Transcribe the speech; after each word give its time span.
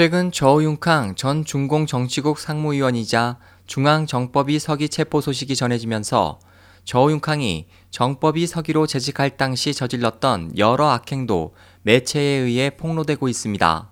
최근 0.00 0.32
저우융캉 0.32 1.14
전 1.14 1.44
중공 1.44 1.84
정치국 1.84 2.38
상무위원이자 2.38 3.36
중앙정법위 3.66 4.58
서기 4.58 4.88
체포 4.88 5.20
소식이 5.20 5.54
전해지면서 5.54 6.40
저우융캉이 6.86 7.68
정법위 7.90 8.46
서기로 8.46 8.86
재직할 8.86 9.36
당시 9.36 9.74
저질렀던 9.74 10.56
여러 10.56 10.88
악행도 10.88 11.54
매체에 11.82 12.22
의해 12.22 12.70
폭로되고 12.70 13.28
있습니다. 13.28 13.90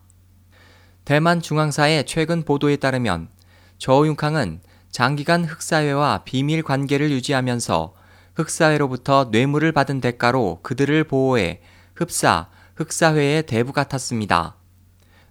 대만 1.05 1.43
중앙사의 1.43 2.07
최근 2.07 2.43
보도에 2.43 2.77
따르면 2.77 3.29
저우융캉은 3.77 4.63
장기간 4.91 5.45
흑사회와 5.45 6.23
비밀 6.25 6.63
관계를 6.63 7.11
유지하면서 7.11 7.93
흑사회로부터 8.35 9.29
뇌물을 9.31 9.73
받은 9.73 10.01
대가로 10.01 10.61
그들을 10.63 11.05
보호해 11.05 11.61
흡사, 11.95 12.49
흑사회의 12.77 13.43
대부 13.43 13.75
같았습니다. 13.75 14.58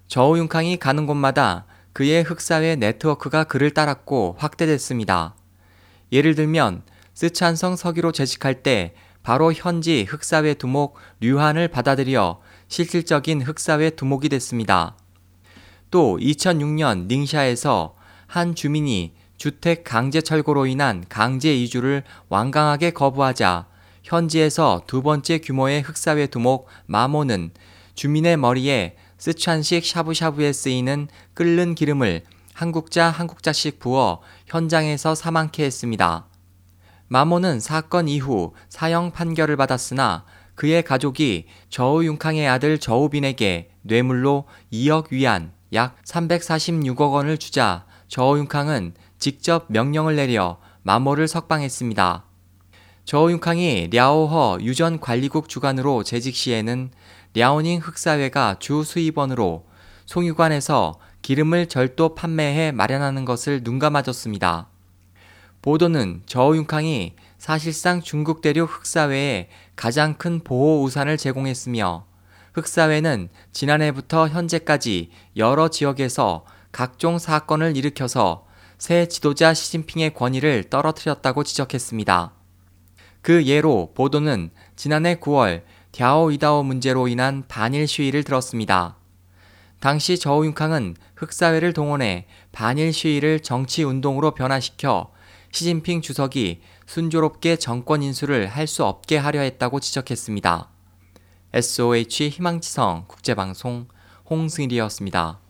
저우융캉이 0.07 0.77
가는 0.77 1.05
곳마다 1.05 1.65
그의 1.93 2.23
흑사회 2.23 2.75
네트워크가 2.75 3.43
그를 3.43 3.71
따랐고 3.71 4.35
확대됐습니다. 4.37 5.35
예를 6.11 6.35
들면 6.35 6.83
스촨성 7.13 7.75
서기로 7.75 8.11
재직할 8.11 8.63
때 8.63 8.93
바로 9.23 9.51
현지 9.51 10.05
흑사회 10.07 10.53
두목 10.53 10.95
류한을 11.19 11.67
받아들여 11.67 12.39
실질적인 12.67 13.41
흑사회 13.41 13.89
두목이 13.89 14.29
됐습니다. 14.29 14.95
또 15.91 16.17
2006년 16.21 17.07
닝샤에서 17.07 17.95
한 18.27 18.55
주민이 18.55 19.13
주택 19.37 19.83
강제 19.83 20.21
철거로 20.21 20.65
인한 20.65 21.03
강제 21.09 21.53
이주를 21.55 22.03
완강하게 22.29 22.91
거부하자 22.91 23.67
현지에서 24.03 24.83
두 24.87 25.01
번째 25.01 25.39
규모의 25.39 25.81
흑사회 25.81 26.27
두목 26.27 26.67
마모는 26.85 27.51
주민의 27.95 28.37
머리에 28.37 28.95
스촨식 29.17 29.85
샤브샤브에 29.85 30.53
쓰이는 30.53 31.07
끓는 31.33 31.75
기름을 31.75 32.23
한국자 32.53 33.09
한국자씩 33.09 33.79
부어 33.79 34.21
현장에서 34.47 35.15
사망케 35.15 35.63
했습니다. 35.63 36.27
마모는 37.07 37.59
사건 37.59 38.07
이후 38.07 38.53
사형 38.69 39.11
판결을 39.11 39.55
받았으나 39.57 40.25
그의 40.55 40.83
가족이 40.83 41.45
저우융캉의 41.69 42.47
아들 42.47 42.79
저우빈에게 42.79 43.69
뇌물로 43.83 44.45
2억 44.73 45.11
위안 45.11 45.53
약 45.73 46.01
346억 46.03 47.13
원을 47.13 47.37
주자 47.37 47.85
저우융캉은 48.07 48.95
직접 49.19 49.65
명령을 49.69 50.15
내려 50.15 50.59
마모를 50.81 51.27
석방했습니다. 51.27 52.26
저우융캉이 53.07 53.87
랴오허 53.93 54.57
유전 54.63 54.99
관리국 54.99 55.47
주관으로 55.47 56.03
재직 56.03 56.35
시에는 56.35 56.91
랴오닝 57.35 57.79
흑사회가 57.79 58.57
주 58.59 58.83
수입원으로 58.83 59.65
송유관에서 60.05 60.99
기름을 61.21 61.67
절도 61.67 62.15
판매해 62.15 62.73
마련하는 62.73 63.23
것을 63.23 63.61
눈감아줬습니다. 63.63 64.67
보도는 65.61 66.23
저우융캉이 66.25 67.15
사실상 67.37 68.01
중국 68.01 68.41
대륙 68.41 68.69
흑사회에 68.69 69.47
가장 69.77 70.15
큰 70.15 70.41
보호 70.43 70.83
우산을 70.83 71.15
제공했으며 71.15 72.05
흑사회는 72.55 73.29
지난해부터 73.53 74.27
현재까지 74.27 75.11
여러 75.37 75.69
지역에서 75.69 76.43
각종 76.73 77.19
사건을 77.19 77.77
일으켜서 77.77 78.45
새 78.77 79.07
지도자 79.07 79.53
시진핑의 79.53 80.13
권위를 80.13 80.65
떨어뜨렸다고 80.65 81.45
지적했습니다. 81.45 82.36
그 83.27 83.45
예로 83.45 83.91
보도는 83.93 84.51
지난해 84.77 85.15
9월 85.15 85.63
갸오 85.93 86.31
이다오 86.31 86.63
문제로 86.63 87.09
인한 87.09 87.43
반일 87.49 87.85
시위를 87.85 88.23
들었습니다. 88.23 88.95
당시 89.81 90.17
저우융캉은 90.17 90.95
흑사회를 91.17 91.73
동원해 91.73 92.25
반일 92.53 92.93
시위를 92.93 93.41
정치 93.41 93.83
운동으로 93.83 94.31
변화시켜 94.33 95.11
시진핑 95.51 96.01
주석이 96.01 96.61
순조롭게 96.85 97.57
정권 97.57 98.01
인수를 98.01 98.47
할 98.47 98.65
수 98.65 98.85
없게 98.85 99.17
하려 99.17 99.41
했다고 99.41 99.81
지적했습니다. 99.81 100.69
SOH 101.51 102.29
희망지성 102.29 103.07
국제방송 103.09 103.89
홍승일이었습니다. 104.29 105.46